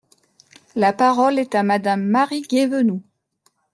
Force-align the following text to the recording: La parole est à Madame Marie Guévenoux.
La 0.73 0.93
parole 0.93 1.37
est 1.37 1.53
à 1.53 1.61
Madame 1.61 2.01
Marie 2.03 2.41
Guévenoux. 2.41 3.03